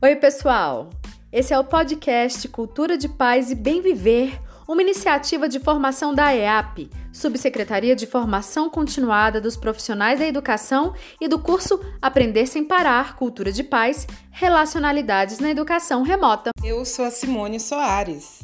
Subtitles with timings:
[0.00, 0.90] Oi, pessoal!
[1.32, 6.32] Esse é o podcast Cultura de Paz e Bem Viver, uma iniciativa de formação da
[6.32, 13.16] EAP, Subsecretaria de Formação Continuada dos Profissionais da Educação e do curso Aprender Sem Parar
[13.16, 16.50] Cultura de Paz Relacionalidades na Educação Remota.
[16.62, 18.38] Eu sou a Simone Soares.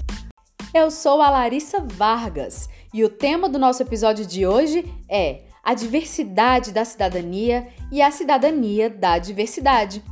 [0.75, 5.73] Eu sou a Larissa Vargas e o tema do nosso episódio de hoje é a
[5.73, 10.03] diversidade da cidadania e a cidadania da diversidade.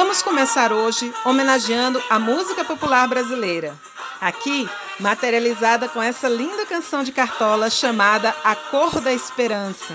[0.00, 3.74] Vamos começar hoje homenageando a música popular brasileira.
[4.20, 9.92] Aqui, materializada com essa linda canção de Cartola chamada A Cor da Esperança.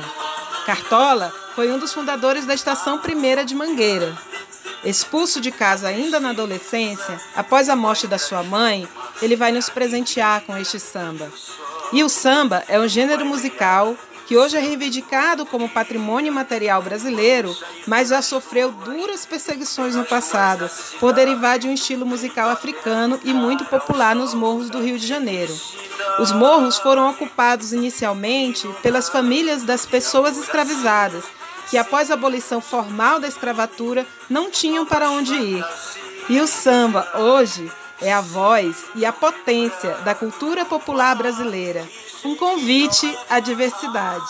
[0.66, 4.14] Cartola foi um dos fundadores da Estação Primeira de Mangueira.
[4.84, 8.86] Expulso de casa ainda na adolescência, após a morte da sua mãe,
[9.22, 11.32] ele vai nos presentear com este samba.
[11.94, 13.96] E o samba é um gênero musical
[14.34, 20.68] que hoje é reivindicado como patrimônio material brasileiro, mas já sofreu duras perseguições no passado,
[21.00, 25.06] por derivar de um estilo musical africano e muito popular nos morros do Rio de
[25.06, 25.56] Janeiro.
[26.18, 31.26] Os morros foram ocupados inicialmente pelas famílias das pessoas escravizadas,
[31.70, 35.66] que após a abolição formal da escravatura não tinham para onde ir.
[36.28, 41.88] E o samba, hoje, é a voz e a potência da cultura popular brasileira.
[42.26, 44.26] Um convite à diversidade.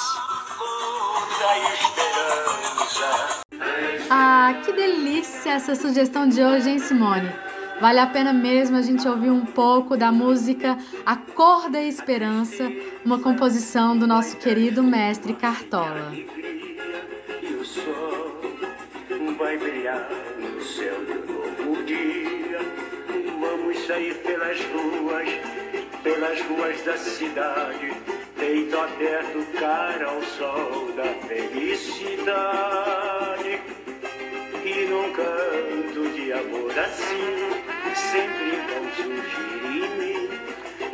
[4.09, 7.31] Ah, que delícia essa sugestão de hoje, hein, Simone?
[7.79, 12.71] Vale a pena mesmo a gente ouvir um pouco da música A Cor da Esperança,
[13.03, 16.13] uma composição do nosso querido mestre Cartola.
[17.59, 18.23] o sol
[19.37, 20.07] vai brilhar
[20.39, 22.59] no céu de um novo dia
[23.39, 25.29] Vamos sair pelas ruas,
[26.13, 27.91] pelas ruas da cidade,
[28.37, 32.13] peito aberto, cara ao sol da felicidade.
[34.63, 37.49] E num canto de amor assim,
[37.95, 40.29] sempre vão surgir em mim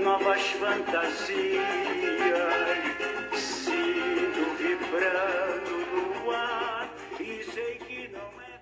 [0.02, 1.20] novas fantasias.
[3.36, 5.74] Sinto vibrando
[6.24, 6.90] no ar
[7.20, 8.62] e sei que não é.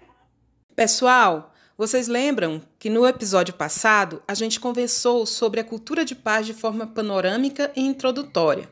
[0.76, 6.48] Pessoal, vocês lembram que no episódio passado a gente conversou sobre a cultura de paz
[6.48, 8.68] de forma panorâmica e introdutória.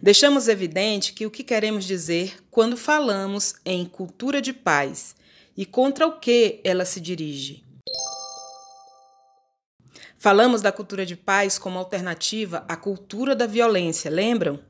[0.00, 5.16] Deixamos evidente que o que queremos dizer quando falamos em cultura de paz
[5.56, 7.64] e contra o que ela se dirige.
[10.16, 14.60] Falamos da cultura de paz como alternativa à cultura da violência, lembram?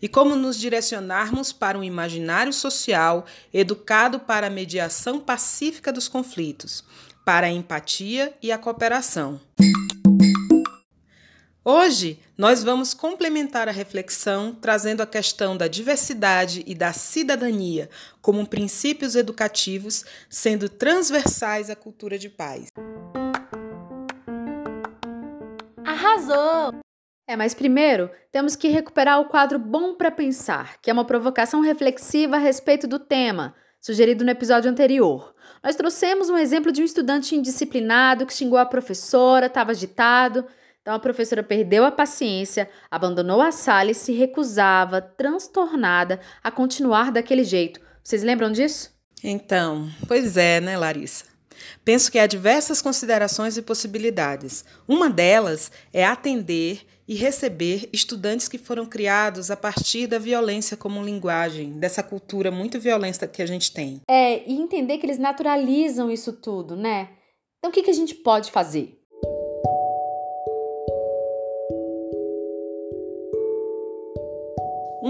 [0.00, 6.84] E como nos direcionarmos para um imaginário social educado para a mediação pacífica dos conflitos,
[7.24, 9.40] para a empatia e a cooperação.
[11.64, 17.88] Hoje, nós vamos complementar a reflexão trazendo a questão da diversidade e da cidadania
[18.20, 22.66] como princípios educativos, sendo transversais à cultura de paz.
[25.84, 26.80] Arrasou!
[27.28, 31.60] É, mas primeiro temos que recuperar o quadro Bom para Pensar, que é uma provocação
[31.60, 35.31] reflexiva a respeito do tema, sugerido no episódio anterior.
[35.62, 40.44] Nós trouxemos um exemplo de um estudante indisciplinado que xingou a professora, estava agitado.
[40.80, 47.12] Então a professora perdeu a paciência, abandonou a sala e se recusava, transtornada, a continuar
[47.12, 47.80] daquele jeito.
[48.02, 48.90] Vocês lembram disso?
[49.22, 51.31] Então, pois é, né, Larissa?
[51.84, 54.64] Penso que há diversas considerações e possibilidades.
[54.86, 61.02] Uma delas é atender e receber estudantes que foram criados a partir da violência como
[61.02, 64.00] linguagem, dessa cultura muito violenta que a gente tem.
[64.08, 67.10] É, e entender que eles naturalizam isso tudo, né?
[67.58, 69.01] Então o que, que a gente pode fazer?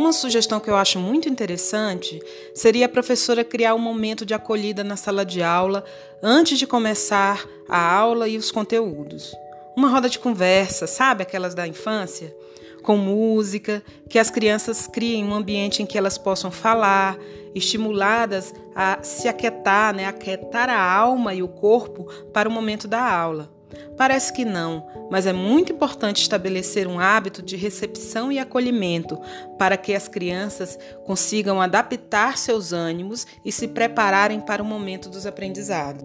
[0.03, 2.21] Uma sugestão que eu acho muito interessante
[2.57, 5.85] seria a professora criar um momento de acolhida na sala de aula
[6.21, 9.33] antes de começar a aula e os conteúdos.
[9.77, 12.35] Uma roda de conversa, sabe aquelas da infância?
[12.83, 17.17] Com música, que as crianças criem um ambiente em que elas possam falar,
[17.55, 23.09] estimuladas a se aquietar, né, aquietar a alma e o corpo para o momento da
[23.09, 23.49] aula.
[23.97, 29.19] Parece que não, mas é muito importante estabelecer um hábito de recepção e acolhimento
[29.59, 35.27] para que as crianças consigam adaptar seus ânimos e se prepararem para o momento dos
[35.27, 36.05] aprendizados.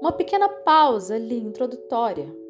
[0.00, 2.47] Uma pequena pausa ali, introdutória.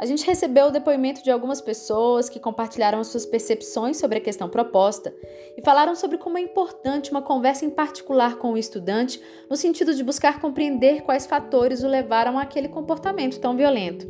[0.00, 4.20] A gente recebeu o depoimento de algumas pessoas que compartilharam as suas percepções sobre a
[4.22, 5.14] questão proposta
[5.54, 9.20] e falaram sobre como é importante uma conversa em particular com o estudante,
[9.50, 14.08] no sentido de buscar compreender quais fatores o levaram àquele comportamento tão violento.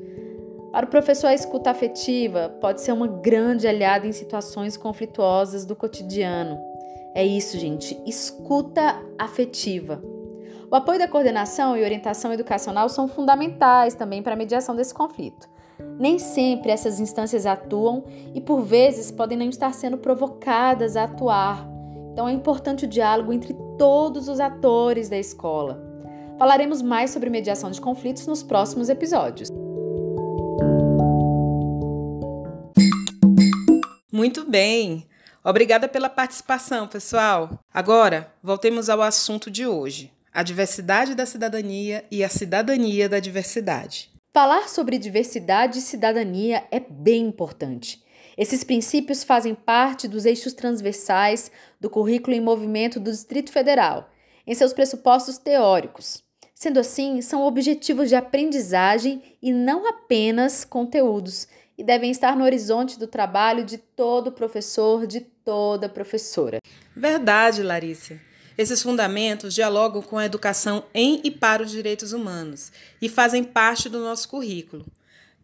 [0.71, 5.75] Para o professor, a escuta afetiva pode ser uma grande aliada em situações conflituosas do
[5.75, 6.57] cotidiano.
[7.17, 10.01] É isso, gente, escuta afetiva.
[10.71, 15.51] O apoio da coordenação e orientação educacional são fundamentais também para a mediação desse conflito.
[15.99, 18.05] Nem sempre essas instâncias atuam
[18.35, 21.69] e, por vezes, podem não estar sendo provocadas a atuar.
[22.13, 25.83] Então, é importante o diálogo entre todos os atores da escola.
[26.39, 29.49] Falaremos mais sobre mediação de conflitos nos próximos episódios.
[34.13, 35.07] Muito bem!
[35.43, 37.59] Obrigada pela participação, pessoal.
[37.73, 44.10] Agora, voltemos ao assunto de hoje a diversidade da cidadania e a cidadania da diversidade.
[44.33, 48.01] Falar sobre diversidade e cidadania é bem importante.
[48.39, 51.51] Esses princípios fazem parte dos eixos transversais
[51.81, 54.09] do currículo em movimento do Distrito Federal,
[54.47, 56.23] em seus pressupostos teóricos.
[56.55, 63.01] Sendo assim, são objetivos de aprendizagem e não apenas conteúdos, e devem estar no horizonte
[63.01, 66.59] do trabalho de todo professor, de toda professora.
[66.95, 68.30] Verdade, Larissa.
[68.61, 72.71] Esses fundamentos dialogam com a educação em e para os direitos humanos
[73.01, 74.85] e fazem parte do nosso currículo.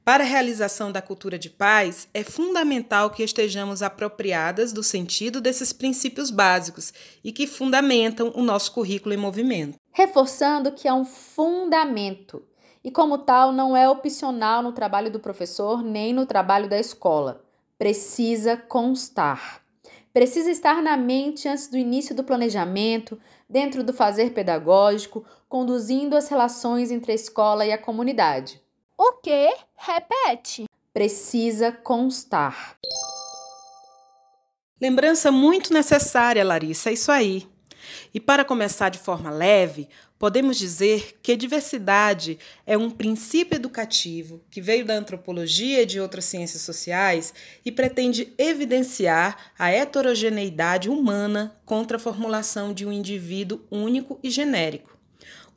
[0.05, 5.73] Para a realização da cultura de paz, é fundamental que estejamos apropriadas do sentido desses
[5.73, 6.93] princípios básicos
[7.25, 9.79] e que fundamentam o nosso currículo em movimento.
[9.93, 12.43] Reforçando que é um fundamento
[12.85, 17.43] e, como tal, não é opcional no trabalho do professor nem no trabalho da escola.
[17.79, 19.65] Precisa constar
[20.17, 26.27] precisa estar na mente antes do início do planejamento, dentro do fazer pedagógico, conduzindo as
[26.31, 28.59] relações entre a escola e a comunidade.
[28.97, 29.55] O que?
[29.77, 30.65] Repete.
[30.91, 32.79] Precisa constar.
[34.81, 37.47] Lembrança muito necessária, Larissa, é isso aí.
[38.15, 39.87] E para começar de forma leve,
[40.19, 46.25] podemos dizer que diversidade é um princípio educativo que veio da antropologia e de outras
[46.25, 47.35] ciências sociais
[47.65, 54.97] e pretende evidenciar a heterogeneidade humana contra a formulação de um indivíduo único e genérico,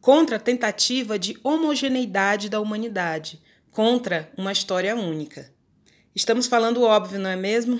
[0.02, 3.42] contra a tentativa de homogeneidade da humanidade,
[3.72, 5.59] contra uma história única.
[6.16, 7.80] Estamos falando óbvio, não é mesmo?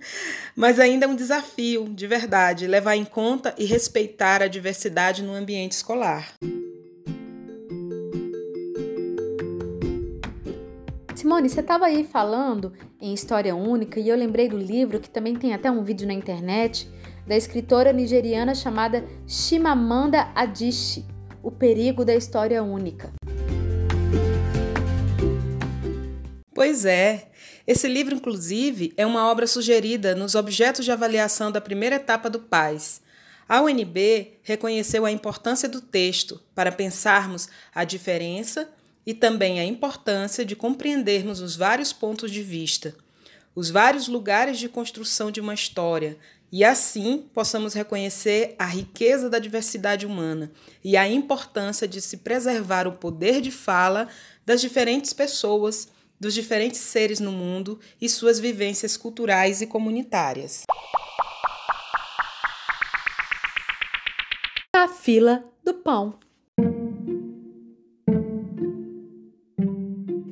[0.56, 5.34] Mas ainda é um desafio, de verdade, levar em conta e respeitar a diversidade no
[5.34, 6.32] ambiente escolar.
[11.14, 15.34] Simone, você estava aí falando em História Única e eu lembrei do livro, que também
[15.34, 16.88] tem até um vídeo na internet,
[17.26, 21.04] da escritora nigeriana chamada Chimamanda Adichie,
[21.42, 23.12] O Perigo da História Única.
[26.54, 27.28] Pois é,
[27.66, 32.38] esse livro, inclusive, é uma obra sugerida nos objetos de avaliação da primeira etapa do
[32.38, 33.00] PAIS.
[33.48, 38.68] A UNB reconheceu a importância do texto para pensarmos a diferença
[39.04, 42.94] e também a importância de compreendermos os vários pontos de vista,
[43.54, 46.18] os vários lugares de construção de uma história,
[46.50, 50.52] e assim possamos reconhecer a riqueza da diversidade humana
[50.82, 54.08] e a importância de se preservar o poder de fala
[54.44, 60.64] das diferentes pessoas dos diferentes seres no mundo e suas vivências culturais e comunitárias.
[64.74, 66.18] A fila do pão.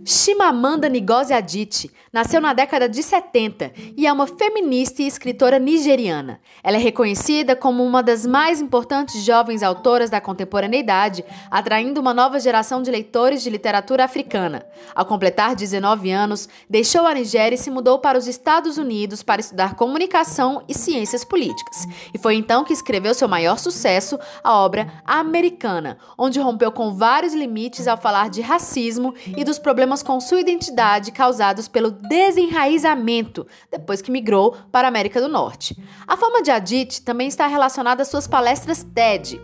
[0.06, 6.40] Chimamanda Ngozi Adichie nasceu na década de 70 e é uma feminista e escritora nigeriana.
[6.62, 12.38] Ela é reconhecida como uma das mais importantes jovens autoras da contemporaneidade, atraindo uma nova
[12.38, 14.64] geração de leitores de literatura africana.
[14.94, 19.40] Ao completar 19 anos, deixou a Nigéria e se mudou para os Estados Unidos para
[19.40, 21.87] estudar comunicação e ciências políticas.
[22.12, 27.34] E foi então que escreveu seu maior sucesso, a obra Americana, onde rompeu com vários
[27.34, 33.46] limites ao falar de racismo e dos problemas problemas com sua identidade causados pelo desenraizamento
[33.70, 35.76] depois que migrou para a América do Norte.
[36.06, 39.40] A fama de Adit também está relacionada às suas palestras TED.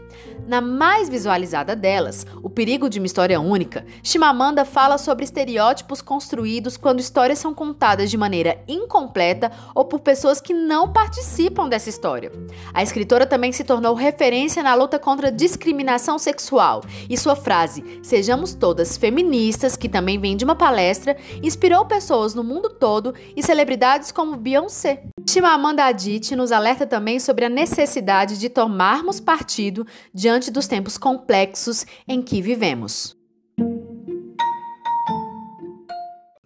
[0.51, 6.77] Na mais visualizada delas, O Perigo de uma História Única, Chimamanda fala sobre estereótipos construídos
[6.77, 12.33] quando histórias são contadas de maneira incompleta ou por pessoas que não participam dessa história.
[12.75, 18.01] A escritora também se tornou referência na luta contra a discriminação sexual e sua frase,
[18.03, 23.43] Sejamos todas feministas, que também vem de uma palestra, inspirou pessoas no mundo todo e
[23.43, 25.05] celebridades como Beyoncé.
[25.29, 31.85] Chimamanda Adichie nos alerta também sobre a necessidade de tomarmos partido diante dos tempos complexos
[32.07, 33.17] em que vivemos.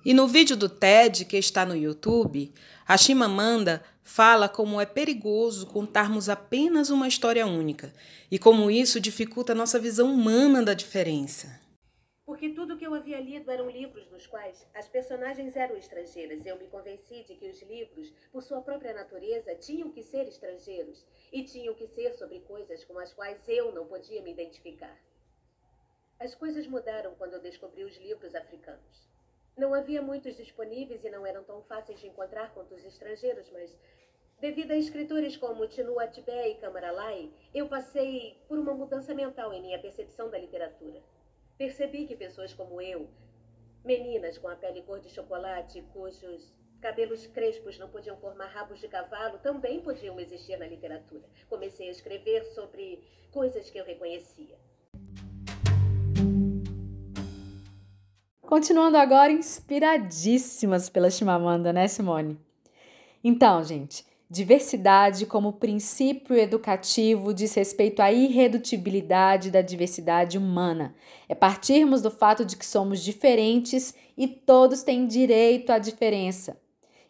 [0.02, 2.52] E no vídeo do TED que está no YouTube,
[2.86, 7.92] a Chimamanda fala como é perigoso contarmos apenas uma história única
[8.30, 11.63] e como isso dificulta nossa visão humana da diferença.
[12.26, 16.44] Porque tudo que eu havia lido eram livros nos quais as personagens eram estrangeiras.
[16.46, 21.04] Eu me convenci de que os livros, por sua própria natureza, tinham que ser estrangeiros
[21.30, 24.98] e tinham que ser sobre coisas com as quais eu não podia me identificar.
[26.18, 29.08] As coisas mudaram quando eu descobri os livros africanos.
[29.56, 33.76] Não havia muitos disponíveis e não eram tão fáceis de encontrar quanto os estrangeiros, mas
[34.40, 39.60] devido a escritores como Tinu Atibé e Kamaralai, eu passei por uma mudança mental em
[39.60, 41.02] minha percepção da literatura.
[41.56, 43.08] Percebi que pessoas como eu,
[43.84, 48.88] meninas com a pele cor de chocolate, cujos cabelos crespos não podiam formar rabos de
[48.88, 51.22] cavalo, também podiam existir na literatura.
[51.48, 54.58] Comecei a escrever sobre coisas que eu reconhecia.
[58.42, 62.38] Continuando agora, inspiradíssimas pela Chimamanda, né, Simone?
[63.22, 70.94] Então, gente, Diversidade como princípio educativo diz respeito à irredutibilidade da diversidade humana.
[71.28, 76.58] É partirmos do fato de que somos diferentes e todos têm direito à diferença.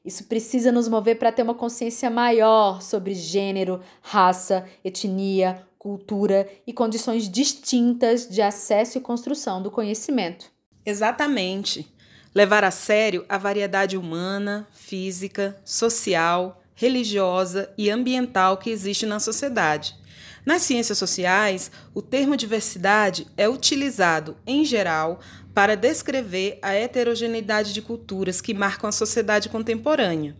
[0.04, 6.72] Isso precisa nos mover para ter uma consciência maior sobre gênero, raça, etnia, cultura e
[6.72, 10.50] condições distintas de acesso e construção do conhecimento.
[10.84, 11.90] Exatamente.
[12.34, 19.96] Levar a sério a variedade humana, física, social, religiosa e ambiental que existe na sociedade.
[20.44, 25.20] Nas ciências sociais, o termo diversidade é utilizado, em geral,
[25.54, 30.36] para descrever a heterogeneidade de culturas que marcam a sociedade contemporânea.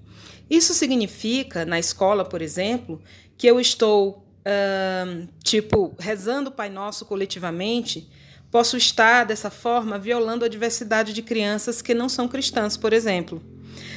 [0.51, 3.01] Isso significa, na escola, por exemplo,
[3.39, 8.11] que eu estou, uh, tipo, rezando o Pai Nosso coletivamente,
[8.51, 13.43] posso estar, dessa forma, violando a diversidade de crianças que não são cristãs, por exemplo.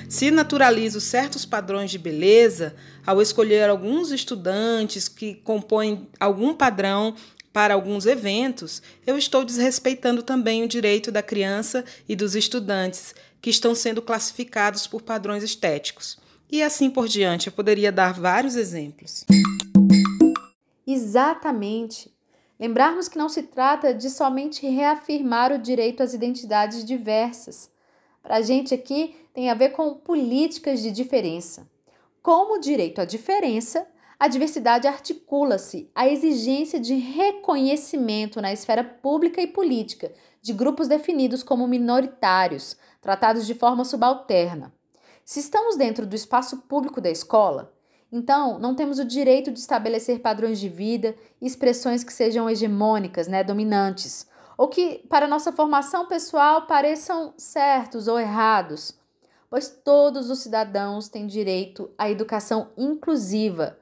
[0.10, 2.74] Se naturalizo certos padrões de beleza
[3.06, 7.14] ao escolher alguns estudantes que compõem algum padrão
[7.52, 13.50] para alguns eventos, eu estou desrespeitando também o direito da criança e dos estudantes que
[13.50, 16.18] estão sendo classificados por padrões estéticos.
[16.50, 19.26] E assim por diante, eu poderia dar vários exemplos.
[20.86, 22.10] Exatamente.
[22.58, 27.70] Lembrarmos que não se trata de somente reafirmar o direito às identidades diversas.
[28.24, 31.70] Para a gente aqui, tem a ver com políticas de diferença.
[32.24, 33.88] Como direito à diferença,
[34.20, 41.44] a diversidade articula-se à exigência de reconhecimento na esfera pública e política de grupos definidos
[41.44, 44.74] como minoritários, tratados de forma subalterna.
[45.24, 47.72] Se estamos dentro do espaço público da escola,
[48.12, 53.28] então não temos o direito de estabelecer padrões de vida e expressões que sejam hegemônicas,
[53.28, 54.28] né, dominantes,
[54.58, 58.98] ou que para nossa formação pessoal pareçam certos ou errados
[59.50, 63.78] pois todos os cidadãos têm direito à educação inclusiva.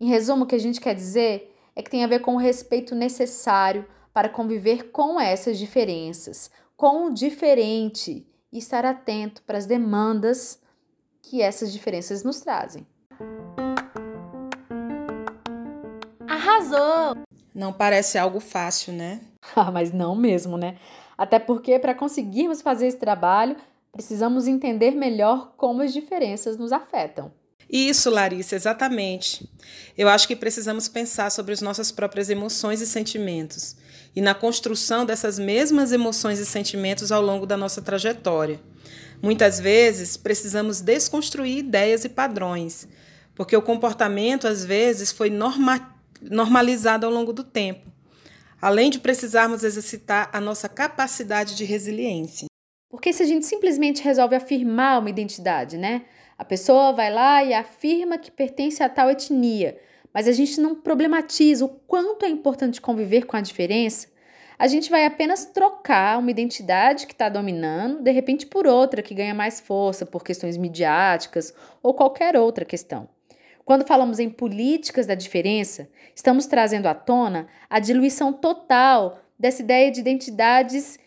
[0.00, 2.38] Em resumo, o que a gente quer dizer é que tem a ver com o
[2.38, 9.66] respeito necessário para conviver com essas diferenças, com o diferente e estar atento para as
[9.66, 10.60] demandas
[11.22, 12.86] que essas diferenças nos trazem.
[16.26, 17.16] Arrasou!
[17.54, 19.20] Não parece algo fácil, né?
[19.56, 20.76] Ah, mas não mesmo, né?
[21.16, 23.56] Até porque para conseguirmos fazer esse trabalho,
[23.92, 27.32] Precisamos entender melhor como as diferenças nos afetam.
[27.68, 29.48] Isso, Larissa, exatamente.
[29.96, 33.76] Eu acho que precisamos pensar sobre as nossas próprias emoções e sentimentos
[34.14, 38.60] e na construção dessas mesmas emoções e sentimentos ao longo da nossa trajetória.
[39.22, 42.88] Muitas vezes precisamos desconstruir ideias e padrões,
[43.36, 47.90] porque o comportamento às vezes foi norma normalizado ao longo do tempo,
[48.60, 52.49] além de precisarmos exercitar a nossa capacidade de resiliência.
[52.90, 56.02] Porque se a gente simplesmente resolve afirmar uma identidade, né?
[56.36, 59.78] A pessoa vai lá e afirma que pertence a tal etnia,
[60.12, 64.08] mas a gente não problematiza o quanto é importante conviver com a diferença,
[64.60, 69.14] a gente vai apenas trocar uma identidade que está dominando, de repente, por outra que
[69.14, 73.08] ganha mais força por questões midiáticas ou qualquer outra questão.
[73.64, 79.90] Quando falamos em políticas da diferença, estamos trazendo à tona a diluição total dessa ideia
[79.90, 80.98] de identidades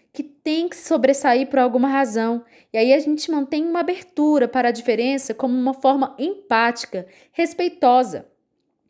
[0.43, 2.43] tem que sobressair por alguma razão.
[2.71, 8.27] E aí a gente mantém uma abertura para a diferença como uma forma empática, respeitosa.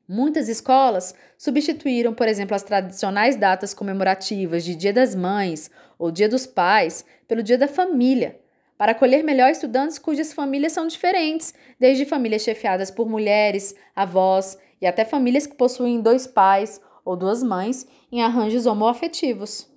[0.08, 6.28] Muitas escolas substituíram, por exemplo, as tradicionais datas comemorativas de Dia das Mães ou Dia
[6.28, 8.40] dos Pais pelo Dia da Família,
[8.78, 14.88] para acolher melhor estudantes cujas famílias são diferentes, desde famílias chefiadas por mulheres, avós e
[14.88, 19.72] até famílias que possuem dois pais ou duas mães em arranjos homoafetivos.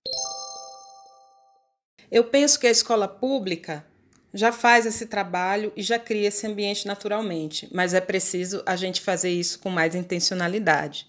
[2.16, 3.84] Eu penso que a escola pública
[4.32, 9.02] já faz esse trabalho e já cria esse ambiente naturalmente, mas é preciso a gente
[9.02, 11.08] fazer isso com mais intencionalidade.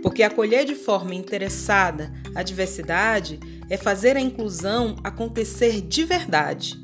[0.00, 6.74] porque acolher de forma interessada a diversidade é fazer a inclusão acontecer de verdade,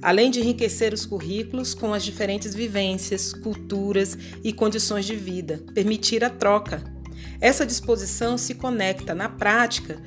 [0.00, 6.22] além de enriquecer os currículos com as diferentes vivências, culturas e condições de vida, permitir
[6.22, 6.95] a troca.
[7.40, 10.00] Essa disposição se conecta na prática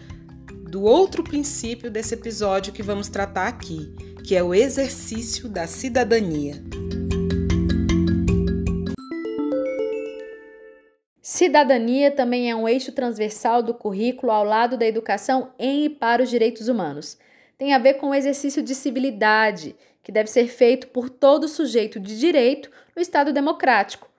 [0.70, 3.94] do outro princípio desse episódio que vamos tratar aqui,
[4.26, 6.56] que é o exercício da cidadania.
[11.22, 16.24] Cidadania também é um eixo transversal do currículo ao lado da educação em e para
[16.24, 17.18] os direitos humanos.
[17.58, 22.00] Tem a ver com o exercício de civilidade, que deve ser feito por todo sujeito
[22.00, 24.10] de direito no Estado democrático.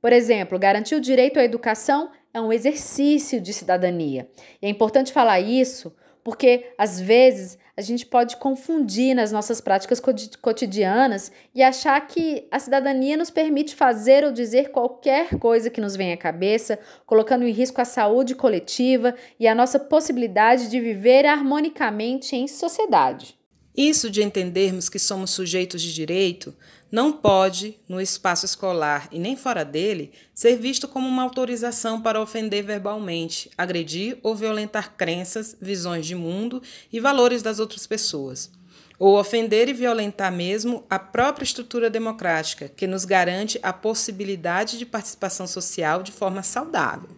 [0.00, 4.28] Por exemplo, garantir o direito à educação é um exercício de cidadania.
[4.62, 10.00] E é importante falar isso porque, às vezes, a gente pode confundir nas nossas práticas
[10.42, 15.96] cotidianas e achar que a cidadania nos permite fazer ou dizer qualquer coisa que nos
[15.96, 21.24] venha à cabeça, colocando em risco a saúde coletiva e a nossa possibilidade de viver
[21.24, 23.38] harmonicamente em sociedade.
[23.76, 26.52] Isso de entendermos que somos sujeitos de direito
[26.90, 32.20] não pode, no espaço escolar e nem fora dele, ser visto como uma autorização para
[32.20, 38.50] ofender verbalmente, agredir ou violentar crenças, visões de mundo e valores das outras pessoas.
[38.98, 44.86] Ou ofender e violentar mesmo a própria estrutura democrática, que nos garante a possibilidade de
[44.86, 47.10] participação social de forma saudável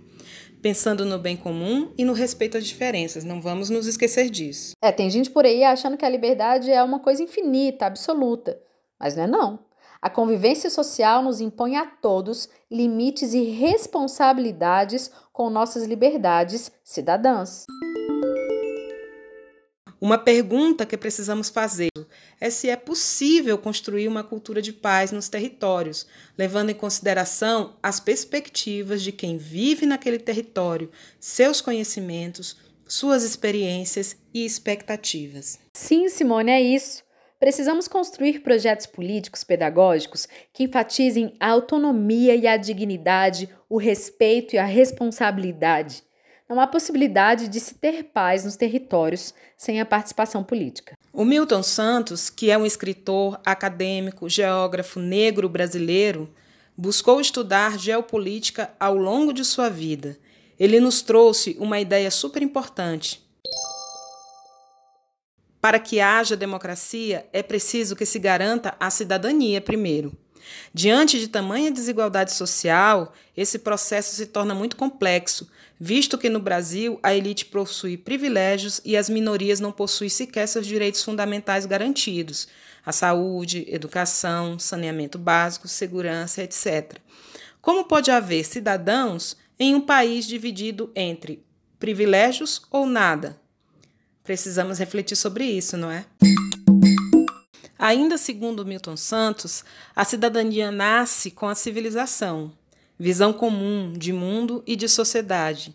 [0.61, 3.25] pensando no bem comum e no respeito às diferenças.
[3.25, 4.73] Não vamos nos esquecer disso.
[4.83, 8.61] É, tem gente por aí achando que a liberdade é uma coisa infinita, absoluta.
[9.01, 9.59] Mas não é não.
[10.03, 17.67] A convivência social nos impõe a todos limites e responsabilidades com nossas liberdades cidadãs.
[20.01, 21.91] Uma pergunta que precisamos fazer
[22.41, 26.07] é se é possível construir uma cultura de paz nos territórios,
[26.39, 32.57] levando em consideração as perspectivas de quem vive naquele território, seus conhecimentos,
[32.89, 35.59] suas experiências e expectativas.
[35.75, 37.03] Sim, Simone, é isso.
[37.41, 44.59] Precisamos construir projetos políticos pedagógicos que enfatizem a autonomia e a dignidade, o respeito e
[44.59, 46.05] a responsabilidade.
[46.47, 50.99] Não há possibilidade de se ter paz nos territórios sem a participação política.
[51.15, 56.29] O Milton Santos, que é um escritor, acadêmico, geógrafo negro brasileiro,
[56.77, 60.19] buscou estudar geopolítica ao longo de sua vida.
[60.59, 63.30] Ele nos trouxe uma ideia super importante
[65.61, 70.17] para que haja democracia, é preciso que se garanta a cidadania primeiro.
[70.73, 76.99] Diante de tamanha desigualdade social, esse processo se torna muito complexo, visto que no Brasil
[77.03, 82.49] a elite possui privilégios e as minorias não possuem sequer seus direitos fundamentais garantidos:
[82.85, 86.99] a saúde, educação, saneamento básico, segurança, etc.
[87.61, 91.45] Como pode haver cidadãos em um país dividido entre
[91.79, 93.39] privilégios ou nada,
[94.31, 96.05] Precisamos refletir sobre isso, não é?
[97.77, 99.65] Ainda segundo Milton Santos,
[99.97, 102.53] a cidadania nasce com a civilização,
[102.97, 105.75] visão comum de mundo e de sociedade,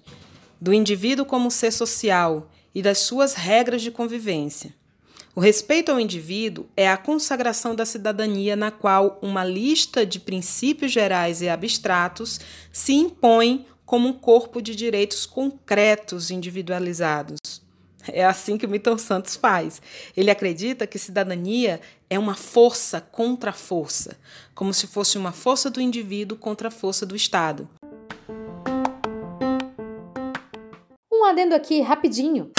[0.61, 4.73] do indivíduo como ser social e das suas regras de convivência.
[5.35, 10.93] O respeito ao indivíduo é a consagração da cidadania, na qual uma lista de princípios
[10.93, 12.39] gerais e abstratos
[12.71, 17.64] se impõe como um corpo de direitos concretos individualizados.
[18.11, 19.81] É assim que o Milton Santos faz.
[20.15, 24.17] Ele acredita que cidadania é uma força contra a força,
[24.53, 27.67] como se fosse uma força do indivíduo contra a força do Estado.
[31.11, 32.51] Um adendo aqui, rapidinho.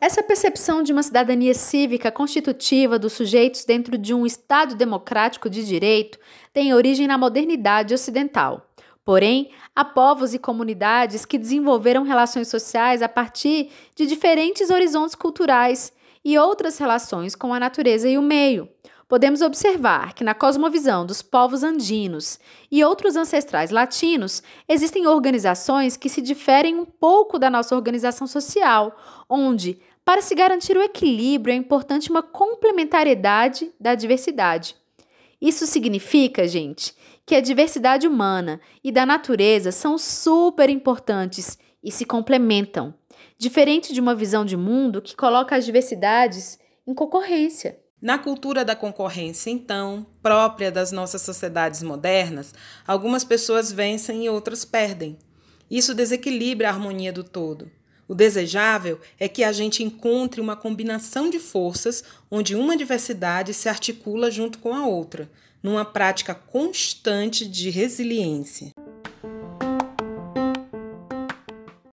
[0.00, 5.64] Essa percepção de uma cidadania cívica constitutiva dos sujeitos dentro de um Estado democrático de
[5.64, 6.18] direito
[6.52, 8.71] tem origem na modernidade ocidental.
[9.04, 15.92] Porém, há povos e comunidades que desenvolveram relações sociais a partir de diferentes horizontes culturais
[16.24, 18.68] e outras relações com a natureza e o meio.
[19.08, 26.08] Podemos observar que na cosmovisão dos povos andinos e outros ancestrais latinos, existem organizações que
[26.08, 28.96] se diferem um pouco da nossa organização social,
[29.28, 34.74] onde, para se garantir o equilíbrio, é importante uma complementariedade da diversidade.
[35.38, 42.04] Isso significa, gente, que a diversidade humana e da natureza são super importantes e se
[42.04, 42.94] complementam,
[43.38, 47.78] diferente de uma visão de mundo que coloca as diversidades em concorrência.
[48.00, 52.52] Na cultura da concorrência, então, própria das nossas sociedades modernas,
[52.84, 55.16] algumas pessoas vencem e outras perdem.
[55.70, 57.70] Isso desequilibra a harmonia do todo.
[58.08, 63.68] O desejável é que a gente encontre uma combinação de forças onde uma diversidade se
[63.68, 65.30] articula junto com a outra,
[65.62, 68.72] numa prática constante de resiliência.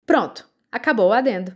[0.05, 1.55] Pronto, acabou o adendo.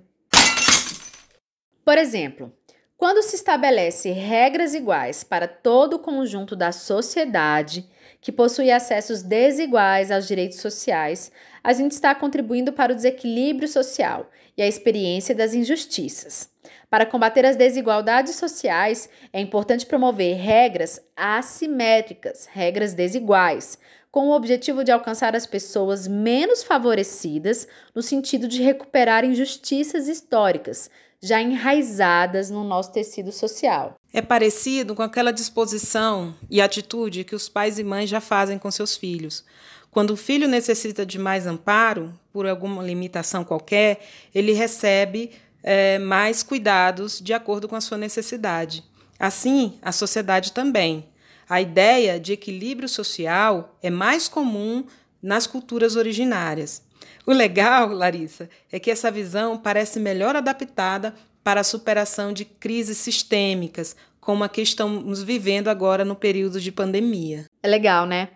[1.86, 2.54] Por exemplo,
[2.98, 7.90] quando se estabelece regras iguais para todo o conjunto da sociedade,
[8.22, 11.32] que possui acessos desiguais aos direitos sociais,
[11.64, 16.50] a gente está contribuindo para o desequilíbrio social e a experiência das injustiças.
[16.90, 23.78] Para combater as desigualdades sociais, é importante promover regras assimétricas, regras desiguais,
[24.12, 30.90] com o objetivo de alcançar as pessoas menos favorecidas no sentido de recuperar injustiças históricas
[31.22, 34.01] já enraizadas no nosso tecido social.
[34.14, 38.70] É parecido com aquela disposição e atitude que os pais e mães já fazem com
[38.70, 39.46] seus filhos.
[39.90, 45.32] Quando o filho necessita de mais amparo, por alguma limitação qualquer, ele recebe
[45.64, 48.84] é, mais cuidados de acordo com a sua necessidade.
[49.18, 51.08] Assim, a sociedade também.
[51.48, 54.86] A ideia de equilíbrio social é mais comum
[55.22, 56.82] nas culturas originárias.
[57.26, 62.98] O legal, Larissa, é que essa visão parece melhor adaptada para a superação de crises
[62.98, 67.46] sistêmicas, como a que estamos vivendo agora no período de pandemia.
[67.64, 68.30] É legal, né?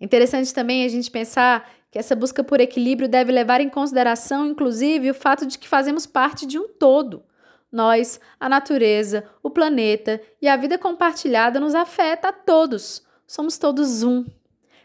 [0.00, 5.10] Interessante também a gente pensar que essa busca por equilíbrio deve levar em consideração, inclusive,
[5.10, 7.22] o fato de que fazemos parte de um todo.
[7.70, 13.02] Nós, a natureza, o planeta e a vida compartilhada nos afeta a todos.
[13.26, 14.24] Somos todos um.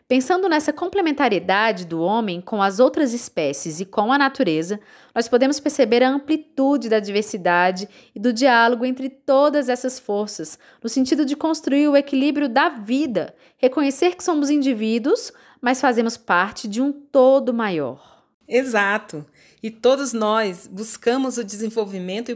[0.07, 4.79] Pensando nessa complementariedade do homem com as outras espécies e com a natureza,
[5.15, 10.87] nós podemos perceber a amplitude da diversidade e do diálogo entre todas essas forças, no
[10.87, 16.83] sentido de construir o equilíbrio da vida, reconhecer que somos indivíduos, mas fazemos parte de
[16.83, 18.23] um todo maior.
[18.47, 19.25] Exato.
[19.63, 22.31] E todos nós buscamos o desenvolvimento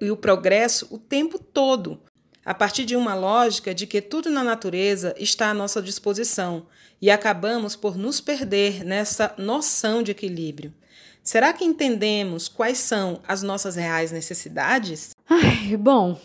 [0.00, 2.00] e o progresso o tempo todo,
[2.50, 6.66] a partir de uma lógica de que tudo na natureza está à nossa disposição
[7.00, 10.74] e acabamos por nos perder nessa noção de equilíbrio.
[11.22, 15.14] Será que entendemos quais são as nossas reais necessidades?
[15.28, 16.20] Ai, bom,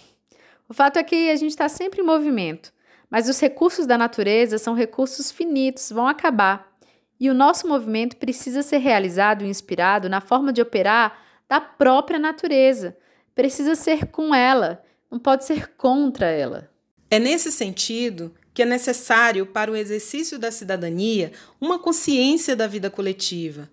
[0.68, 2.74] o fato é que a gente está sempre em movimento,
[3.08, 6.76] mas os recursos da natureza são recursos finitos, vão acabar.
[7.20, 12.18] E o nosso movimento precisa ser realizado e inspirado na forma de operar da própria
[12.18, 12.98] natureza.
[13.36, 16.70] Precisa ser com ela, não pode ser contra ela.
[17.10, 22.90] É nesse sentido que é necessário para o exercício da cidadania uma consciência da vida
[22.90, 23.70] coletiva.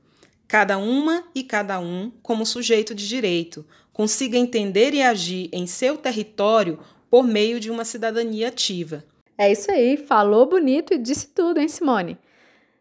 [0.49, 5.97] Cada uma e cada um, como sujeito de direito, consiga entender e agir em seu
[5.97, 9.05] território por meio de uma cidadania ativa.
[9.39, 12.19] É isso aí, falou bonito e disse tudo, hein, Simone?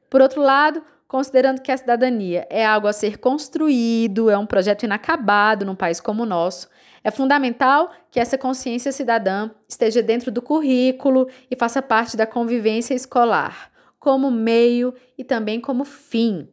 [0.10, 4.84] Por outro lado, considerando que a cidadania é algo a ser construído, é um projeto
[4.84, 6.70] inacabado num país como o nosso,
[7.04, 12.94] é fundamental que essa consciência cidadã esteja dentro do currículo e faça parte da convivência
[12.94, 16.48] escolar, como meio e também como fim.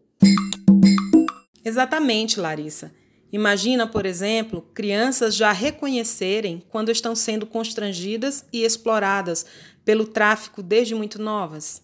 [1.64, 2.92] Exatamente, Larissa.
[3.30, 9.44] Imagina, por exemplo, crianças já reconhecerem quando estão sendo constrangidas e exploradas
[9.84, 11.82] pelo tráfico desde muito novas.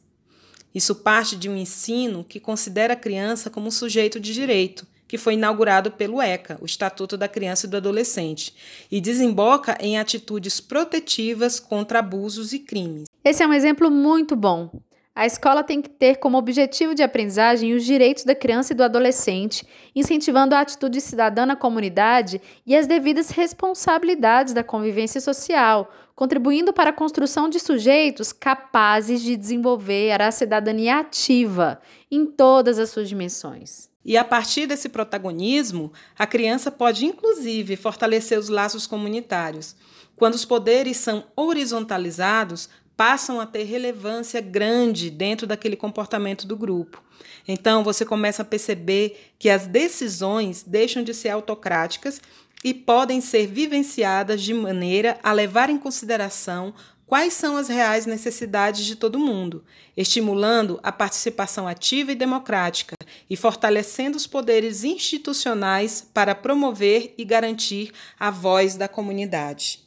[0.74, 5.18] Isso parte de um ensino que considera a criança como um sujeito de direito que
[5.18, 8.53] foi inaugurado pelo ECA, o Estatuto da Criança e do Adolescente,
[8.90, 13.05] e desemboca em atitudes protetivas contra abusos e crimes.
[13.24, 14.72] Esse é um exemplo muito bom.
[15.14, 18.83] A escola tem que ter como objetivo de aprendizagem os direitos da criança e do
[18.83, 26.72] adolescente, incentivando a atitude cidadã na comunidade e as devidas responsabilidades da convivência social, contribuindo
[26.72, 33.09] para a construção de sujeitos capazes de desenvolver a cidadania ativa em todas as suas
[33.09, 33.93] dimensões.
[34.05, 39.75] E a partir desse protagonismo, a criança pode inclusive fortalecer os laços comunitários.
[40.14, 47.03] Quando os poderes são horizontalizados, passam a ter relevância grande dentro daquele comportamento do grupo.
[47.49, 52.21] Então, você começa a perceber que as decisões deixam de ser autocráticas
[52.62, 56.73] e podem ser vivenciadas de maneira a levar em consideração
[57.07, 59.64] quais são as reais necessidades de todo mundo,
[59.97, 62.97] estimulando a participação ativa e democrática
[63.29, 69.85] e fortalecendo os poderes institucionais para promover e garantir a voz da comunidade.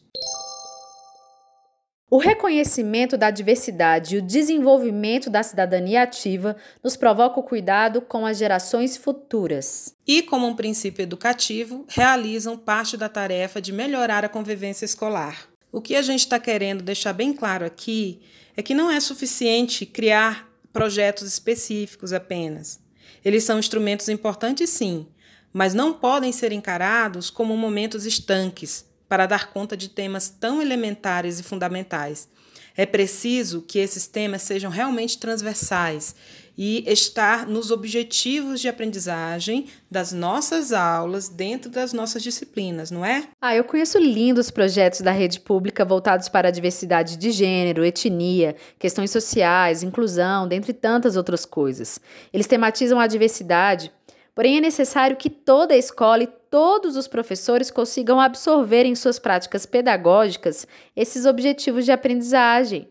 [2.10, 8.26] O reconhecimento da diversidade e o desenvolvimento da cidadania ativa nos provoca o cuidado com
[8.26, 9.94] as gerações futuras.
[10.08, 15.50] E, como um princípio educativo, realizam parte da tarefa de melhorar a convivência escolar.
[15.72, 18.22] O que a gente está querendo deixar bem claro aqui
[18.56, 22.80] é que não é suficiente criar projetos específicos apenas.
[23.24, 25.08] Eles são instrumentos importantes, sim,
[25.52, 31.40] mas não podem ser encarados como momentos estanques para dar conta de temas tão elementares
[31.40, 32.30] e fundamentais.
[32.78, 36.16] É preciso que esses temas sejam realmente transversais
[36.56, 43.28] e estar nos objetivos de aprendizagem das nossas aulas dentro das nossas disciplinas, não é?
[43.40, 48.56] Ah, eu conheço lindos projetos da rede pública voltados para a diversidade de gênero, etnia,
[48.80, 52.00] questões sociais, inclusão, dentre tantas outras coisas.
[52.34, 53.92] Eles tematizam a diversidade,
[54.34, 59.20] porém é necessário que toda a escola e todos os professores consigam absorver em suas
[59.20, 62.88] práticas pedagógicas esses objetivos de aprendizagem.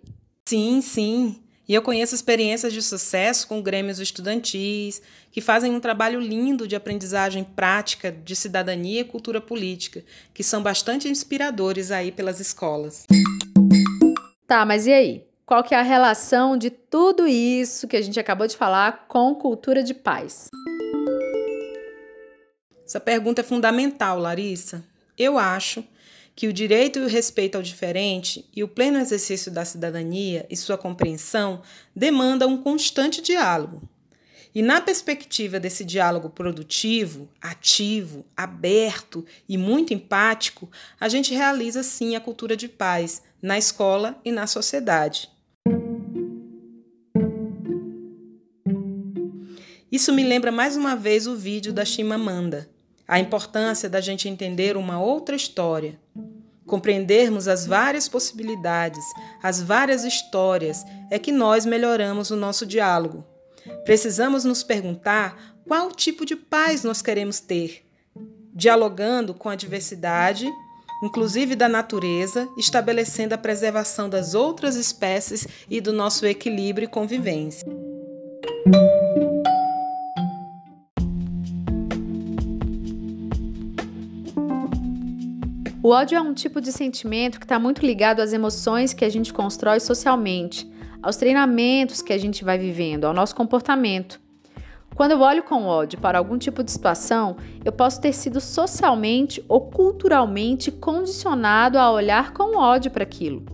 [0.47, 1.43] Sim, sim.
[1.69, 6.77] E eu conheço experiências de sucesso com grêmios estudantis, que fazem um trabalho lindo de
[6.77, 13.05] aprendizagem prática de cidadania e cultura política, que são bastante inspiradores aí pelas escolas.
[14.47, 15.25] Tá, mas e aí?
[15.45, 19.35] Qual que é a relação de tudo isso que a gente acabou de falar com
[19.35, 20.49] cultura de paz?
[22.87, 24.85] Essa pergunta é fundamental, Larissa.
[25.19, 25.85] Eu acho
[26.37, 30.57] que o direito e o respeito ao diferente e o pleno exercício da cidadania e
[30.57, 31.63] sua compreensão
[31.95, 33.83] demandam um constante diálogo.
[34.55, 40.71] E na perspectiva desse diálogo produtivo, ativo, aberto e muito empático,
[41.01, 45.29] a gente realiza sim a cultura de paz na escola e na sociedade.
[49.91, 52.69] Isso me lembra mais uma vez o vídeo da Chimamanda,
[53.09, 55.99] a importância da gente entender uma outra história,
[56.67, 59.05] compreendermos as várias possibilidades,
[59.43, 63.25] as várias histórias, é que nós melhoramos o nosso diálogo.
[63.85, 67.85] Precisamos nos perguntar qual tipo de paz nós queremos ter,
[68.53, 70.51] dialogando com a diversidade,
[71.03, 77.67] inclusive da natureza, estabelecendo a preservação das outras espécies e do nosso equilíbrio e convivência.
[85.87, 89.09] O ódio é um tipo de sentimento que está muito ligado às emoções que a
[89.09, 90.69] gente constrói socialmente,
[91.01, 94.21] aos treinamentos que a gente vai vivendo, ao nosso comportamento.
[94.97, 99.45] Quando eu olho com ódio para algum tipo de situação, eu posso ter sido socialmente
[99.49, 103.45] ou culturalmente condicionado a olhar com ódio para aquilo.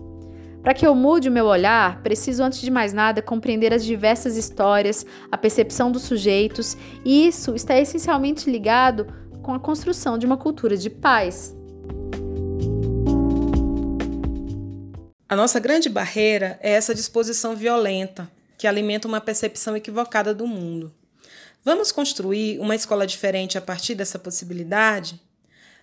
[0.63, 4.37] Para que eu mude o meu olhar, preciso, antes de mais nada, compreender as diversas
[4.37, 9.05] histórias, a percepção dos sujeitos, e isso está essencialmente ligado
[9.43, 11.55] com a construção de uma cultura de paz.
[15.33, 20.93] A nossa grande barreira é essa disposição violenta, que alimenta uma percepção equivocada do mundo.
[21.65, 25.19] Vamos construir uma escola diferente a partir dessa possibilidade?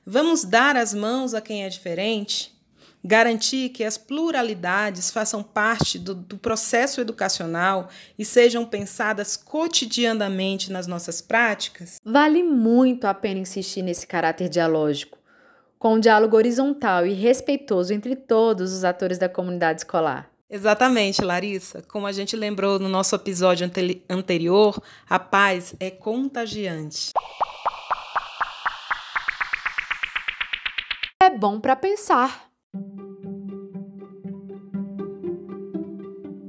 [0.06, 2.56] Vamos dar as mãos a quem é diferente?
[3.04, 10.86] Garantir que as pluralidades façam parte do, do, processo educacional e sejam pensadas cotidianamente nas
[10.86, 12.00] nossas práticas?
[12.04, 15.19] Vale muito a pena insistir nesse caráter dialógico
[15.80, 20.30] com um diálogo horizontal e respeitoso entre todos os atores da comunidade escolar.
[20.48, 21.82] Exatamente, Larissa.
[21.88, 27.12] Como a gente lembrou no nosso episódio ante anterior, a paz é contagiante.
[31.22, 32.50] É bom para pensar.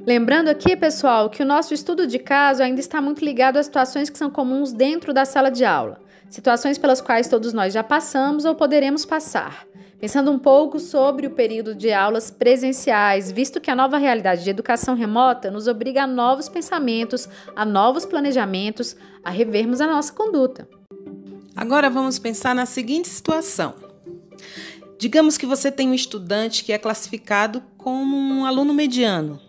[0.05, 4.09] Lembrando aqui, pessoal, que o nosso estudo de caso ainda está muito ligado às situações
[4.09, 8.45] que são comuns dentro da sala de aula situações pelas quais todos nós já passamos
[8.45, 9.67] ou poderemos passar.
[9.99, 14.49] Pensando um pouco sobre o período de aulas presenciais, visto que a nova realidade de
[14.49, 20.67] educação remota nos obriga a novos pensamentos, a novos planejamentos, a revermos a nossa conduta.
[21.55, 23.75] Agora vamos pensar na seguinte situação.
[24.97, 29.39] Digamos que você tem um estudante que é classificado como um aluno mediano.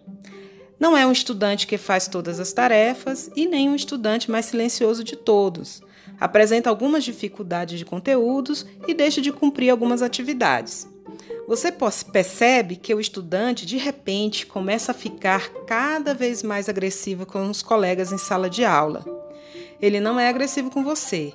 [0.78, 5.04] Não é um estudante que faz todas as tarefas e nem um estudante mais silencioso
[5.04, 5.80] de todos
[6.22, 10.88] apresenta algumas dificuldades de conteúdos e deixa de cumprir algumas atividades.
[11.48, 11.74] Você
[12.12, 17.60] percebe que o estudante, de repente, começa a ficar cada vez mais agressivo com os
[17.60, 19.04] colegas em sala de aula.
[19.80, 21.34] Ele não é agressivo com você.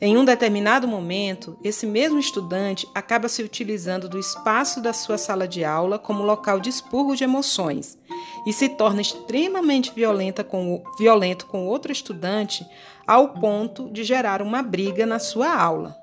[0.00, 5.46] Em um determinado momento, esse mesmo estudante acaba se utilizando do espaço da sua sala
[5.46, 7.96] de aula como local de expurgo de emoções
[8.46, 12.66] e se torna extremamente violenta com, violento com outro estudante
[13.06, 15.96] ao ponto de gerar uma briga na sua aula.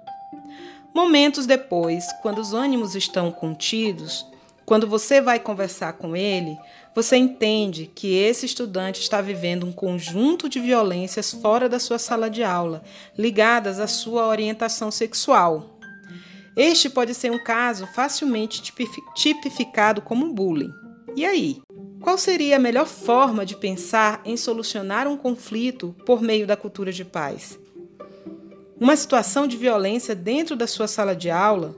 [0.94, 4.26] Momentos depois, quando os ânimos estão contidos,
[4.66, 6.58] quando você vai conversar com ele,
[6.96, 12.30] você entende que esse estudante está vivendo um conjunto de violências fora da sua sala
[12.30, 12.84] de aula,
[13.18, 15.80] ligadas à sua orientação sexual.
[16.56, 18.62] Este pode ser um caso facilmente
[19.16, 20.72] tipificado como bullying.
[21.16, 21.62] E aí?
[22.04, 26.92] Qual seria a melhor forma de pensar em solucionar um conflito por meio da cultura
[26.92, 27.58] de paz?
[28.78, 31.74] Uma situação de violência dentro da sua sala de aula,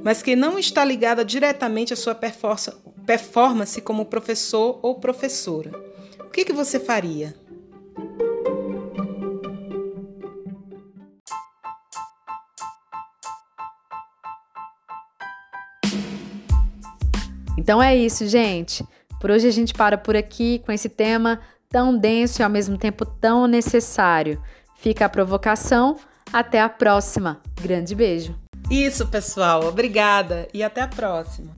[0.00, 5.72] mas que não está ligada diretamente à sua performance como professor ou professora.
[6.20, 7.34] O que, que você faria?
[17.58, 18.86] Então é isso, gente.
[19.24, 22.76] Por hoje a gente para por aqui com esse tema tão denso e ao mesmo
[22.76, 24.38] tempo tão necessário.
[24.76, 25.96] Fica a provocação.
[26.30, 27.40] Até a próxima.
[27.58, 28.38] Grande beijo.
[28.70, 29.64] Isso, pessoal.
[29.64, 31.54] Obrigada e até a próxima.